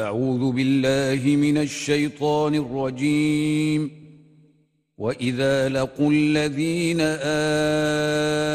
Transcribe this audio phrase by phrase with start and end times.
[0.00, 3.90] أعوذ بالله من الشيطان الرجيم.
[4.98, 7.00] وإذا لقوا الذين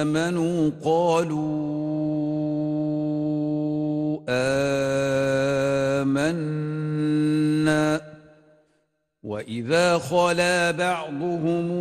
[0.06, 1.42] آمنوا قالوا
[6.00, 6.42] آمنا.
[9.24, 11.72] وإذا خلا بعضهم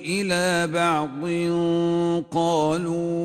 [0.00, 1.24] إلى بعض
[2.30, 3.24] قالوا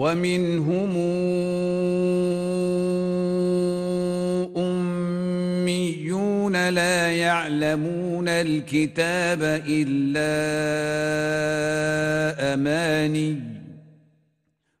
[0.00, 0.92] ومنهم
[4.56, 10.32] أميون لا يعلمون الكتاب إلا
[12.54, 13.40] أماني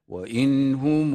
[0.08, 1.14] وإن هم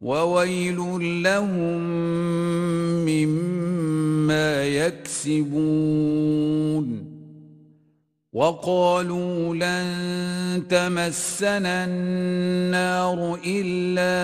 [0.00, 0.78] وويل
[1.22, 1.80] لهم
[3.06, 6.36] مما يكسبون
[8.32, 14.16] وقالوا لن تمسنا النار إلا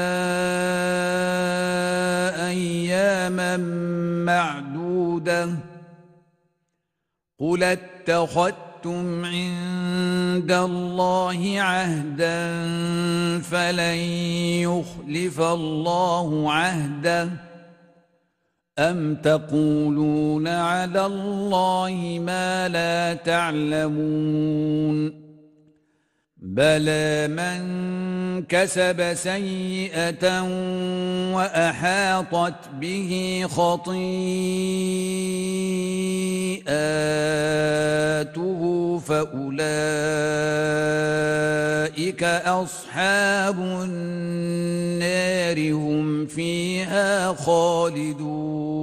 [2.49, 3.57] أياما
[4.27, 5.49] معدودة
[7.39, 7.63] قل
[8.83, 12.39] اتخذتم عند الله عهدا
[13.39, 13.99] فلن
[14.67, 17.29] يخلف الله عهده
[18.79, 25.22] أم تقولون على الله ما لا تعلمون
[26.53, 27.63] بلى من
[28.45, 30.43] كسب سيئة
[31.33, 34.03] وأحاطت به خطيئاته
[38.99, 39.53] فأولئك
[42.45, 48.83] أصحاب النار هم فيها خالدون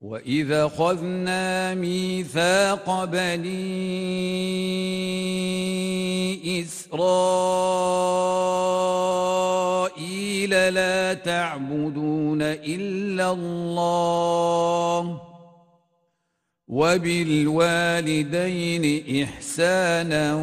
[0.00, 3.50] وإذا خذنا ميثاق بني
[6.62, 7.30] إسرائيل
[10.50, 15.20] لا تعبدون إلا الله
[16.68, 18.04] وبالوالدين
[19.24, 20.34] إحسانا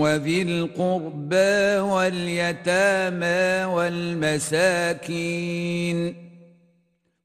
[0.00, 5.08] وذي القربى واليتامى والمساكين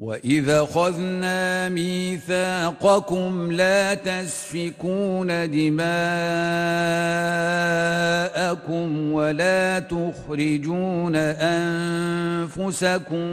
[0.00, 5.86] وإذا خذنا ميثاقكم لا تسفكون دماءكم
[9.12, 11.16] ولا تخرجون
[12.36, 13.26] أنفسكم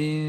[0.00, 0.22] من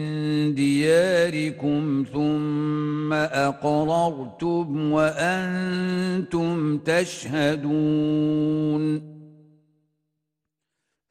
[0.56, 8.33] دياركم ثم أقررتم وأنتم تشهدون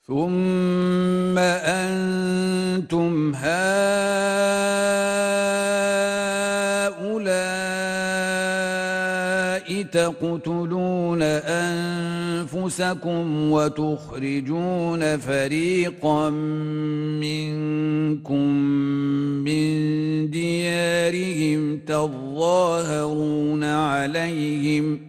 [0.06, 3.71] ثم أنتم هؤلاء
[9.92, 11.22] تقتلون
[12.42, 16.30] أنفسكم وتخرجون فريقا
[17.20, 18.48] منكم
[19.44, 25.00] من ديارهم تظاهرون عليهم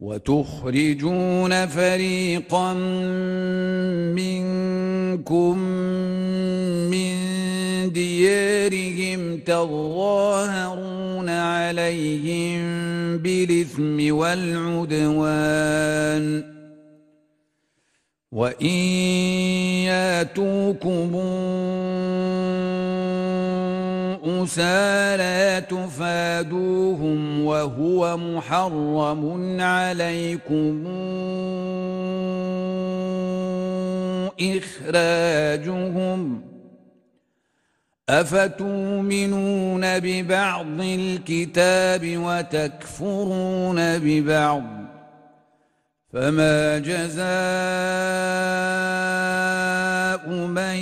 [0.00, 2.74] وتخرجون فريقا
[4.14, 5.58] منكم
[6.90, 7.23] من
[7.92, 12.62] ديارهم تظاهرون عليهم
[13.18, 15.74] بالإثم والعدوان.
[18.32, 18.74] وإن
[19.86, 21.14] ياتوكم
[24.24, 30.86] أسارى تفادوهم وهو محرم عليكم
[34.40, 36.53] إخراجهم ۖ.
[38.08, 44.64] أفتؤمنون ببعض الكتاب وتكفرون ببعض
[46.12, 47.24] فما جزاء
[50.46, 50.76] من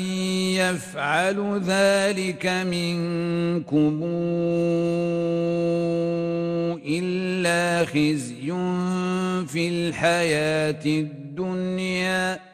[0.59, 4.01] يفعل ذلك منكم
[6.87, 8.53] إلا خزي
[9.47, 12.52] في الحياة الدنيا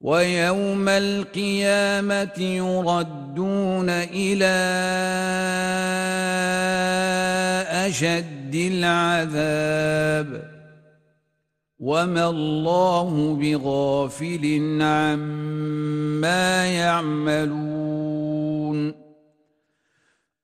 [0.00, 4.58] ويوم القيامة يردون إلى
[7.86, 10.48] أشد العذاب.
[11.78, 17.88] وما الله بغافل عما يعملون.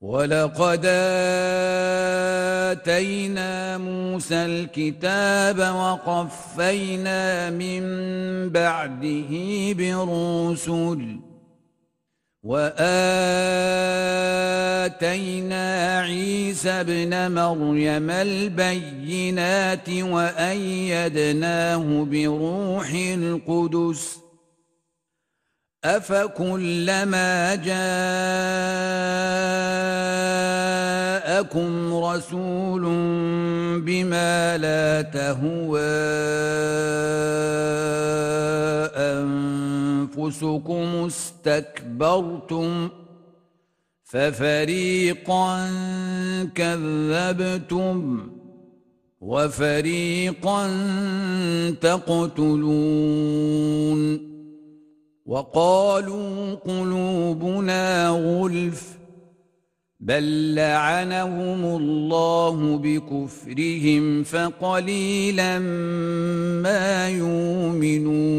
[0.00, 0.86] ولقد
[2.70, 7.82] آتينا موسى الكتاب وقفينا من
[8.48, 9.32] بعده
[9.72, 11.20] برسل
[12.42, 12.78] واتينا
[16.00, 21.76] عيسى ابن مريم البينات وايدناه
[22.10, 24.27] بروح القدس
[25.84, 27.74] افكلما جاءكم
[31.94, 32.82] رسول
[33.80, 35.80] بما لا تهوى
[40.16, 42.88] انفسكم استكبرتم
[44.04, 45.70] ففريقا
[46.54, 48.28] كذبتم
[49.20, 50.70] وفريقا
[51.80, 53.38] تقتلون
[55.28, 58.98] وقالوا قلوبنا غلف
[60.00, 65.58] بل لعنهم الله بكفرهم فقليلا
[66.62, 68.38] ما يؤمنون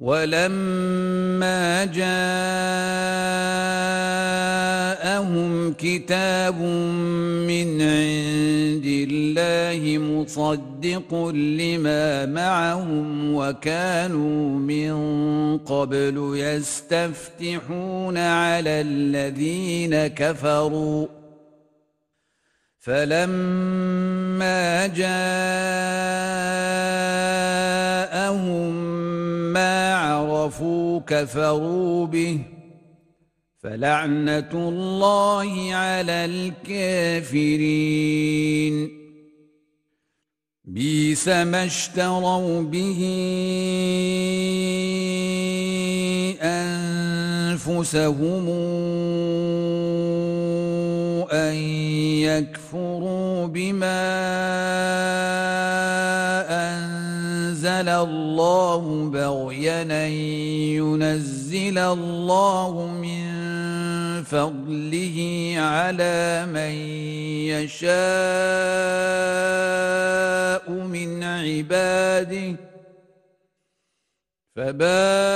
[0.00, 2.06] ولما جاءهم
[5.72, 14.96] كتاب من عند الله مصدق لما معهم وكانوا من
[15.58, 21.06] قبل يستفتحون على الذين كفروا.
[22.78, 26.06] فلما جاءهم
[30.46, 32.38] عرفوا كفروا به
[33.62, 36.24] فلعنة الله على
[36.64, 38.90] الكافرين
[40.64, 43.00] بيس ما اشتروا به
[46.42, 48.48] أنفسهم
[51.30, 51.54] أن
[52.22, 55.35] يكفروا بما
[57.76, 60.06] أنزل الله بغيا
[60.76, 63.26] ينزل الله من
[64.24, 65.18] فضله
[65.58, 66.72] على من
[67.52, 67.90] يشاء
[70.70, 72.56] من عباده.
[74.56, 75.26] فباءوا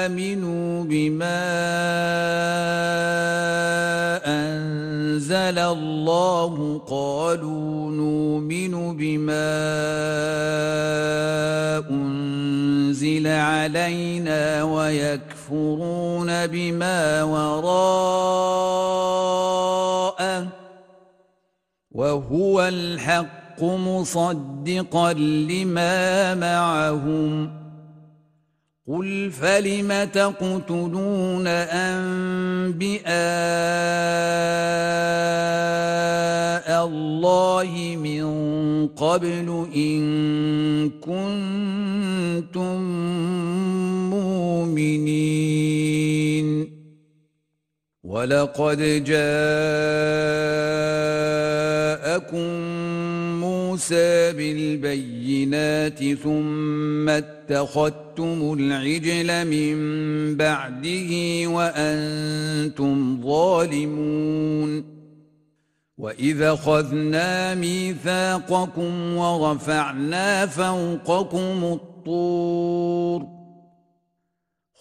[0.06, 1.42] آمنوا بما
[4.26, 9.52] أنزل الله قالوا نؤمن بما
[11.90, 12.21] أنزل
[13.28, 17.92] علينا ويكفرون بما وراءه
[21.92, 27.61] وهو الحق مصدقا لما معهم
[28.92, 33.12] قل فلم تقتلون انبئاء
[36.86, 38.26] الله من
[38.88, 40.02] قبل ان
[40.90, 42.82] كنتم
[44.10, 45.62] مؤمنين
[48.04, 49.22] ولقد جاءكم
[53.40, 57.10] موسى بالبينات ثم
[57.52, 59.76] اتخذتم العجل من
[60.38, 61.12] بعده
[61.48, 64.84] وأنتم ظالمون
[65.98, 73.28] وإذا خذنا ميثاقكم ورفعنا فوقكم الطور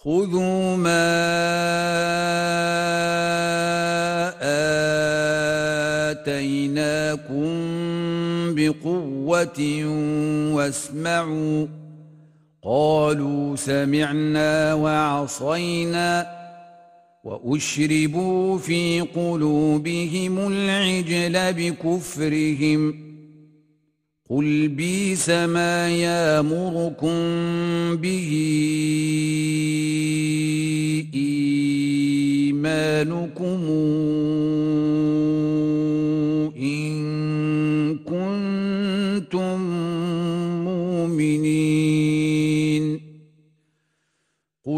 [0.03, 1.11] خذوا ما
[6.11, 7.51] آتيناكم
[8.55, 9.85] بقوة
[10.55, 11.80] واسمعوا
[12.63, 16.27] قالوا سمعنا وعصينا
[17.23, 23.11] وأشربوا في قلوبهم العجل بكفرهم
[24.29, 27.15] قل بيس ما يامركم
[27.95, 28.31] به
[32.61, 33.61] إيمانكم
[36.57, 39.70] إن كنتم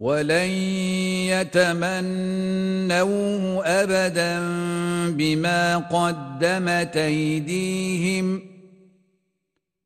[0.00, 0.50] ولن
[1.32, 4.38] يتمنوه ابدا
[5.10, 8.42] بما قدمت ايديهم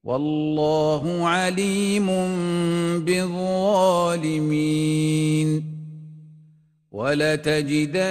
[0.05, 2.07] والله عليم
[3.05, 4.71] بالظالمين
[6.90, 8.11] ولتجدنهم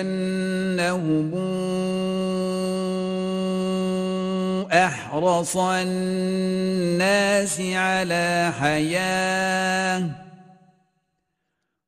[4.72, 10.29] احرص الناس على حياه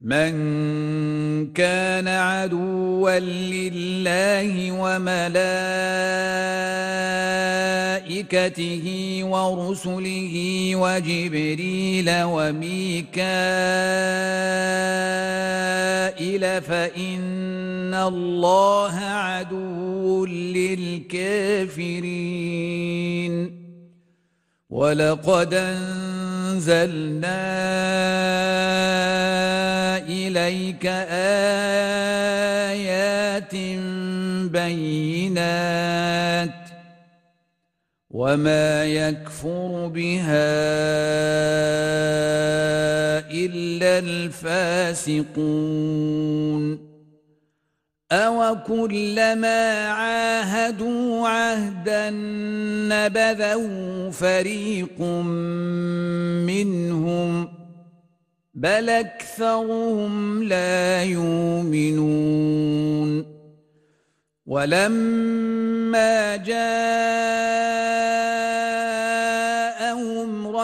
[0.00, 5.30] من كان عدوا لله وملائكته
[9.24, 13.12] ورسله وجبريل وميكائيل
[16.62, 21.20] فإن الله عدو للكافرين.
[24.70, 27.26] ولقد انزلنا
[29.98, 30.86] اليك
[32.76, 33.54] ايات
[34.52, 35.90] بينات
[38.10, 40.50] وما يكفر بها
[43.30, 45.30] الا الفاسقون
[48.12, 52.10] أوكلما عاهدوا عهدا
[52.90, 53.70] نبذه
[54.10, 55.00] فريق
[56.46, 57.48] منهم
[58.54, 62.30] بل أكثرهم لا يؤمنون
[64.46, 68.19] ولما جاءهم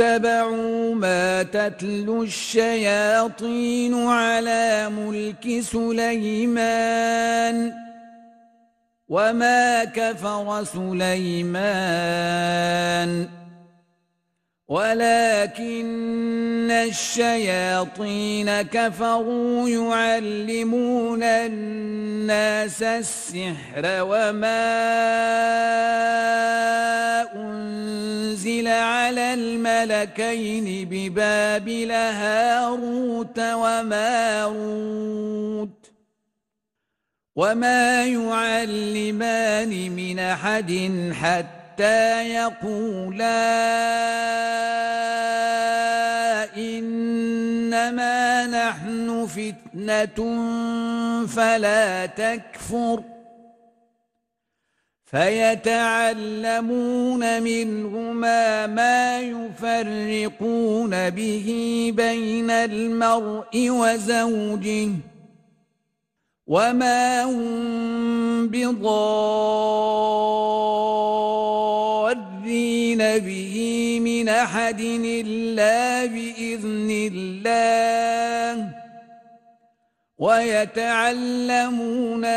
[0.00, 6.92] واتبعوا ما تتلو الشياطين على ملك سليمان
[9.08, 11.80] وما كفر سليمان
[14.70, 24.70] ولكن الشياطين كفروا يعلمون الناس السحر وما
[27.36, 34.60] أنزل على الملكين ببابل هاروت وماروت
[37.36, 41.59] وما يعلمان من أحد حتى
[42.22, 43.40] يقولا
[46.56, 50.46] إنما نحن فتنة
[51.26, 53.02] فلا تكفر
[55.10, 56.62] فيتعلمون
[57.42, 61.48] منهما ما يفرقون به
[61.96, 64.88] بين المرء وزوجه
[66.50, 68.90] وما هم بضارين
[73.18, 73.56] به
[74.04, 78.68] من أحد إلا بإذن الله
[80.18, 81.64] ويتعلمون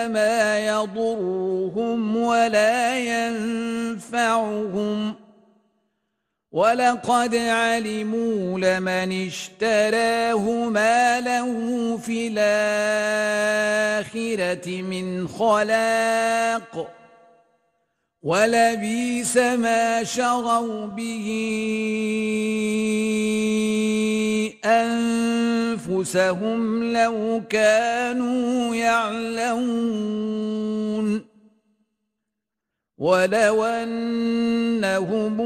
[0.08, 2.98] ما يضرهم ولا
[3.29, 4.43] ينفعهم
[6.53, 11.48] ولقد علموا لمن اشتراه ما له
[11.98, 12.27] في
[13.57, 14.12] الآخرة
[14.81, 16.91] من خلاق
[18.24, 21.27] ولبيس ما شروا به
[25.86, 29.74] أنفسهم لو كانوا يعلمون
[32.98, 35.42] ولو أنهم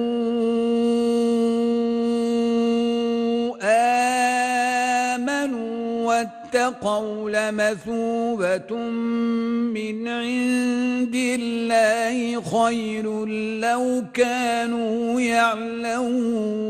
[5.08, 13.26] آمنوا واتقوا لمثوبة من عند الله خير
[13.60, 16.68] لو كانوا يعلمون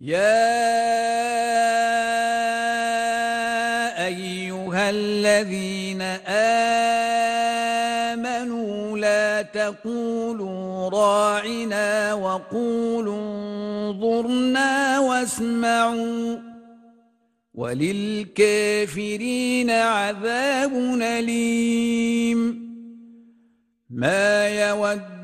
[0.00, 0.52] يا
[4.06, 7.01] أيها الذين آمنوا
[9.70, 16.36] تقولوا راعنا وقولوا انظرنا واسمعوا
[17.54, 18.90] وللكافرين
[19.70, 20.72] عذاب
[21.02, 22.62] أليم.
[23.90, 25.21] ما يود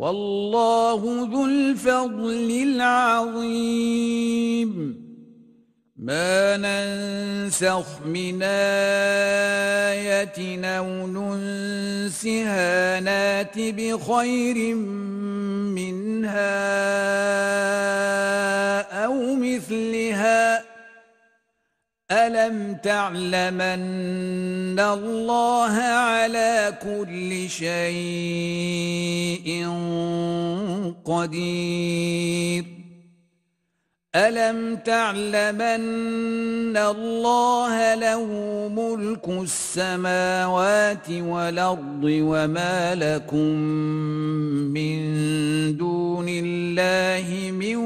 [0.00, 3.90] والله ذو الفضل العظيم.
[5.96, 8.42] ما ننسخ من
[9.92, 14.74] آية أو ننسها نأت بخير
[15.76, 16.50] منها
[19.04, 20.69] أو مثلها.
[22.12, 28.90] ألم تعلمن الله على كل شيء
[31.04, 32.79] قدير
[34.16, 38.24] ألم تعلمن الله له
[38.74, 43.54] ملك السماوات والأرض وما لكم
[44.74, 44.96] من
[45.76, 47.76] دون الله من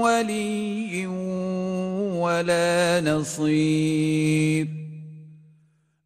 [0.00, 1.06] ولي
[2.18, 4.83] ولا نصير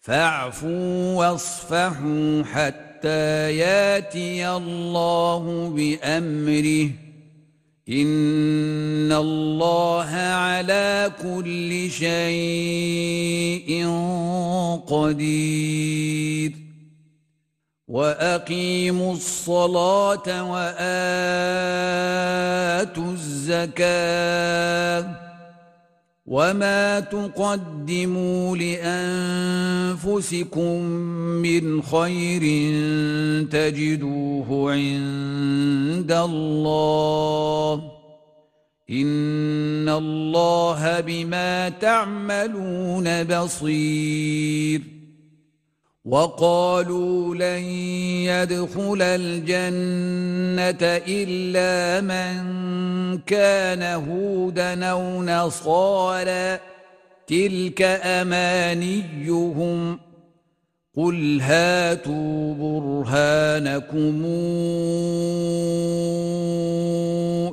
[0.00, 6.90] فاعفوا واصفحوا حتى ياتي الله بأمره.
[7.88, 13.88] إن الله على كل شيء
[14.86, 16.52] قدير.
[17.88, 20.72] وأقيموا الصلاة وآتوا
[23.12, 25.19] الزكاة.
[26.30, 28.56] وما تقدموا
[29.96, 30.82] لانفسكم
[31.42, 32.42] من خير
[33.50, 37.74] تجدوه عند الله
[38.90, 44.99] ان الله بما تعملون بصير
[46.04, 47.64] وقالوا لن
[48.24, 52.38] يدخل الجنة إلا من
[53.18, 56.58] كان هودا أو نصارى.
[57.26, 59.98] تلك أمانيهم.
[60.96, 64.24] قل هاتوا برهانكم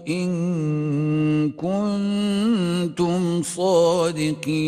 [0.07, 4.67] إن كنتم صادقين.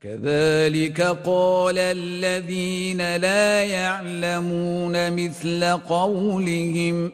[0.00, 7.12] كذلك قال الذين لا يعلمون مثل قولهم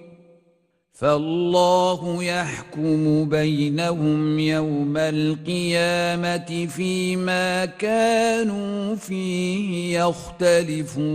[0.93, 11.15] فالله يحكم بينهم يوم القيامة فيما كانوا فيه يختلفون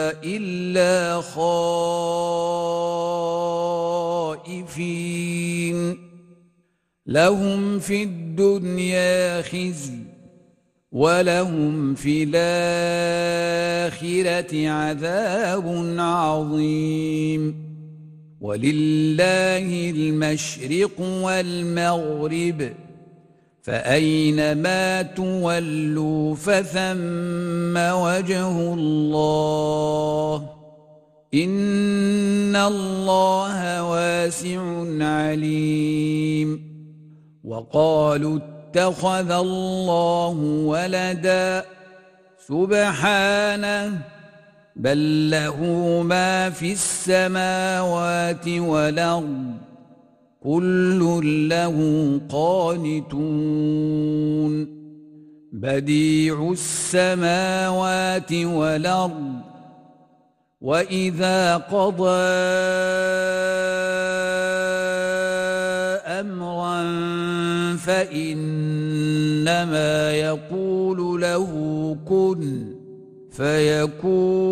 [1.21, 1.71] خائفين.
[7.05, 9.93] لهم في الدنيا خزي
[10.91, 13.89] ولهم في الآخرة
[14.69, 17.71] عذاب عظيم.
[18.41, 22.71] ولله المشرق والمغرب
[23.61, 30.60] فأينما تولوا فثم وجه الله.
[31.33, 34.61] إن الله واسع
[34.99, 36.71] عليم
[37.43, 41.65] وقالوا اتخذ الله ولدا
[42.47, 43.97] سبحانه
[44.75, 45.63] بل له
[46.05, 49.53] ما في السماوات والأرض
[50.43, 51.77] كل له
[52.29, 53.61] قانتون
[55.53, 59.50] بديع السماوات والارض
[60.61, 62.21] واذا قضى
[66.21, 66.81] امرا
[67.77, 69.31] فانما
[70.13, 71.51] يقول له
[72.05, 72.65] كن
[73.31, 74.51] فيكون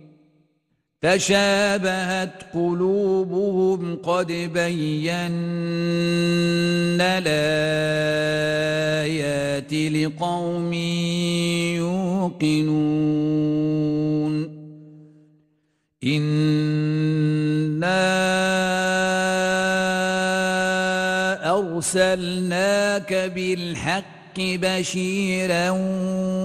[1.01, 5.17] تشابهت قلوبهم قد بينا
[8.47, 10.73] الآيات لقوم
[12.33, 12.81] يوقنون.
[16.03, 16.41] إنا
[21.57, 25.69] أرسلناك بالحق بشيرا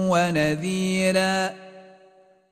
[0.09, 1.66] ونذيراً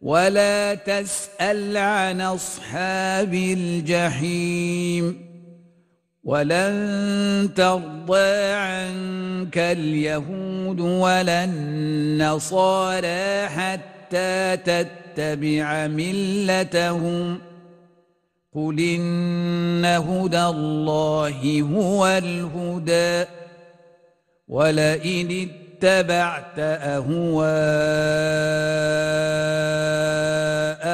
[0.05, 5.25] ولا تسأل عن أصحاب الجحيم
[6.23, 17.39] ولن ترضى عنك اليهود ولا النصارى حتى تتبع ملتهم.
[18.55, 23.25] قل إن هدى الله هو الهدى.
[24.47, 26.59] ولئن اتبعت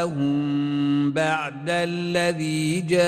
[0.02, 3.02] أهواءهم بعد الذي جاءك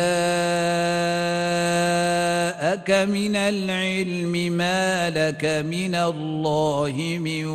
[3.10, 7.46] من العلم ما لك من الله من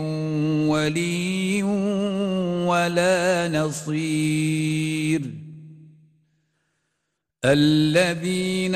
[0.69, 1.63] ولي
[2.67, 5.21] ولا نصير.
[7.45, 8.75] الذين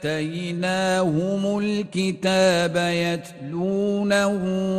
[0.00, 4.34] آتيناهم الكتاب يتلونه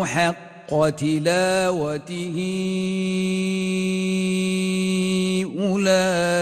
[0.06, 0.51] حق
[0.90, 2.38] تلاوته
[5.60, 6.42] أولئك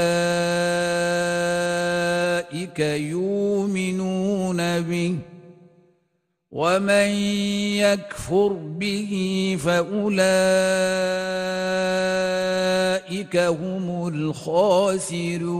[2.80, 5.16] يؤمنون به
[6.52, 7.10] ومن
[7.78, 9.12] يكفر به
[9.64, 10.10] فأولئك
[13.38, 15.60] هم الخاسرون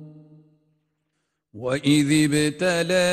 [1.61, 3.11] وإذ ابتلى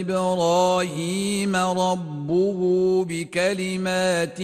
[0.00, 2.58] إبراهيم ربه
[3.04, 4.38] بكلمات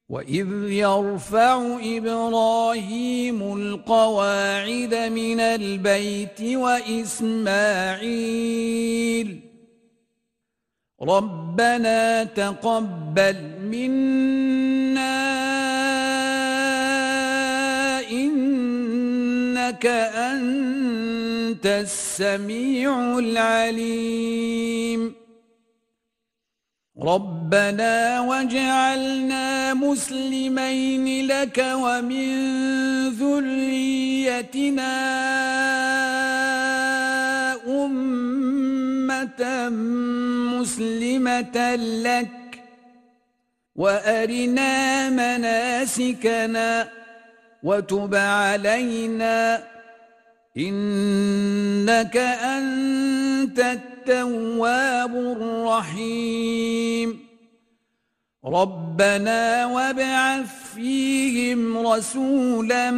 [0.09, 7.53] وإذ يرفع إبراهيم القواعد من البيت وإسماعيل
[11.03, 15.19] ربنا تقبل منا
[18.11, 19.85] إنك
[20.15, 25.13] أنت السميع العليم.
[27.01, 32.29] ربنا واجعلنا مسلمين لك ومن
[33.09, 34.93] ذريتنا
[39.23, 39.69] أمة
[40.59, 42.29] مسلمة لك
[43.75, 46.89] وأرنا مناسكنا
[47.63, 49.63] وتب علينا
[50.57, 57.19] إنك أنت التواب الرحيم.
[58.45, 62.91] ربنا وابعث فيهم رسولا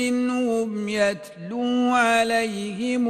[0.00, 3.08] منهم يتلو عليهم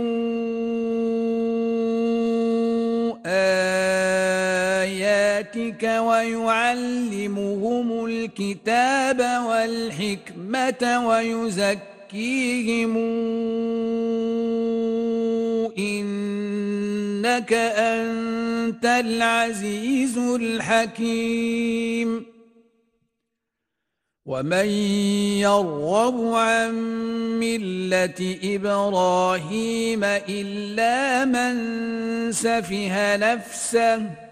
[5.85, 12.97] آياتك ويعلمهم الكتاب والحكمة ويزكيهم.
[15.79, 22.33] إنك أنت العزيز الحكيم.
[24.27, 24.66] ومن
[25.42, 26.75] يرغب عن
[27.40, 34.32] ملة إبراهيم إلا من سفه نفسه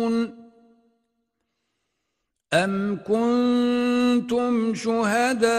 [2.53, 5.51] أم كنتم شهداء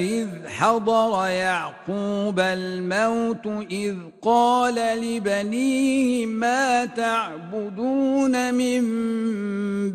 [0.00, 8.82] إذ حضر يعقوب الموت إذ قال لبنيه ما تعبدون من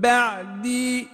[0.02, 1.08] بعدي؟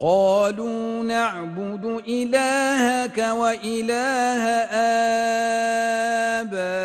[0.00, 4.42] قالوا نعبد إلهك وإله
[6.40, 6.84] آبائك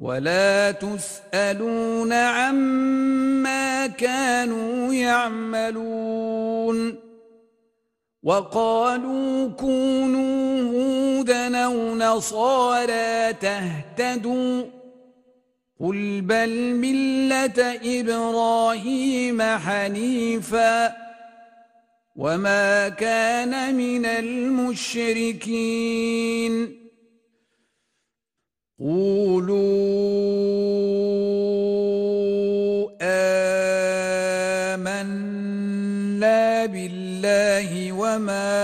[0.00, 6.94] ولا تسألون عما كانوا يعملون
[8.22, 14.62] وقالوا كونوا هودا أو نصارى تهتدوا
[15.80, 21.08] قل بل ملة إبراهيم حنيفاً
[22.18, 25.48] وما كان من المشركين
[28.80, 29.58] قولوا
[34.78, 38.54] آمنا بالله وما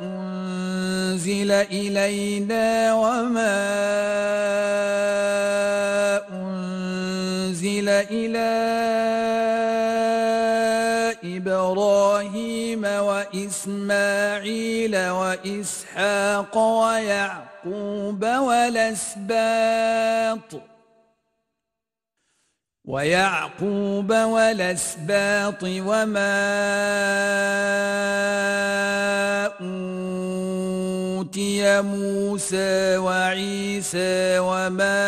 [0.00, 3.89] أنزل إلينا وما أنزل
[13.90, 19.42] وإسماعيل وإسحاق ويعقوب والأسباط.
[22.84, 26.40] ويعقوب والأسباط وما
[31.20, 35.00] أوتي موسى وعيسى وما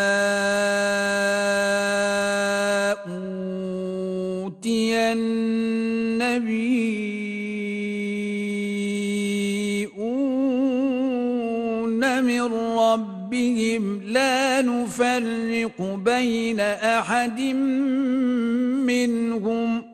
[3.07, 7.22] أوتي النبيون
[13.33, 17.41] ربهم لا نفرق بين أحد
[18.85, 19.85] منهم.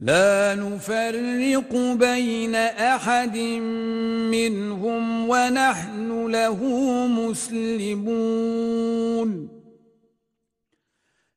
[0.00, 2.54] لا نفرق بين
[2.94, 3.36] أحد
[4.36, 6.64] منهم ونحن له
[7.06, 8.50] مسلمون.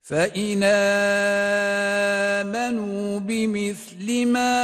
[0.01, 0.64] فإن
[2.43, 4.64] آمنوا بمثل ما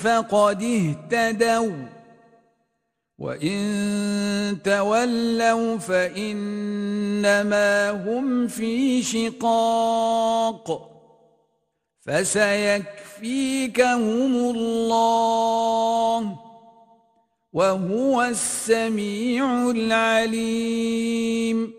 [0.00, 1.72] فقد اهتدوا.
[3.18, 10.90] وإن تولوا فإنما هم في شقاق.
[12.00, 16.38] فسيكفيكهم الله
[17.52, 21.72] وهو السميع العليم.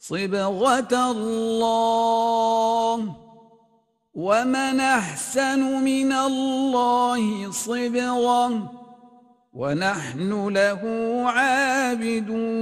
[0.00, 3.25] صبغة الله
[4.16, 8.72] ومن أحسن من الله صبغة
[9.52, 10.80] ونحن له
[11.36, 12.56] عابدون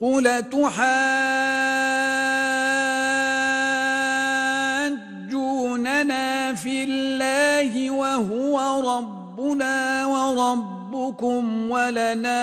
[0.00, 1.34] قل تحاجوننا
[6.54, 8.54] في الله وهو
[8.98, 12.42] ربنا وربكم ولنا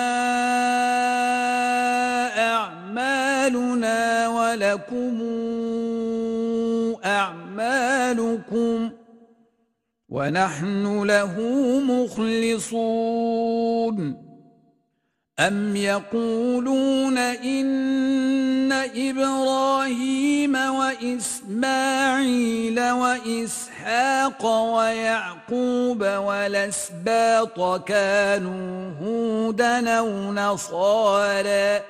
[2.53, 5.21] أعمالنا ولكم
[8.09, 8.91] أعمالكم
[10.09, 11.35] ونحن له
[11.85, 13.09] مخلصون
[15.39, 21.19] أم يقولون إن إبراهيم وإسماعيل
[22.91, 31.81] وإسحاق ويعقوب والأسباط كانوا هودا أو نصارى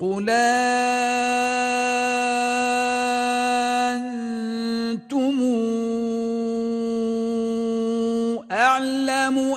[0.00, 0.30] قل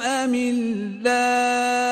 [0.01, 1.89] أم الله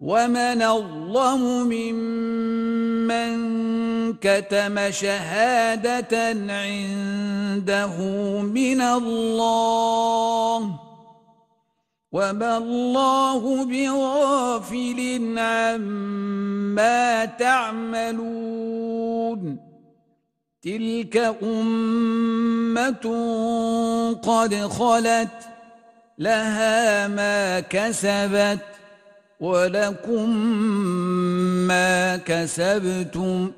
[0.00, 3.36] ومن أظلم ممن
[4.14, 7.96] كتم شهادة عنده
[8.42, 10.60] من الله
[12.12, 18.76] وما الله بغافل عما تعملون
[20.62, 23.06] تلك أمة
[24.22, 25.55] قد خلت
[26.18, 28.60] لها ما كسبت
[29.40, 30.30] ولكم
[31.68, 33.50] ما كسبتم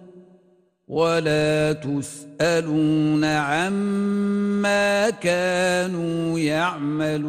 [0.89, 7.29] ولا تسألون عما كانوا يعملون.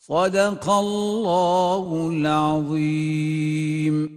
[0.00, 4.14] صدق الله العظيم.